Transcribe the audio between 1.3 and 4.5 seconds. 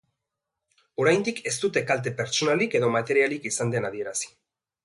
ez dute kalte pertsonalik edo materialik izan den adierazi.